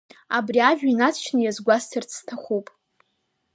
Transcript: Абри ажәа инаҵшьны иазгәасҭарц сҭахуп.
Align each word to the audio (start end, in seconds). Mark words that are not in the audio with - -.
Абри 0.37 0.59
ажәа 0.69 0.87
инаҵшьны 0.91 1.39
иазгәасҭарц 1.43 2.09
сҭахуп. 2.17 2.67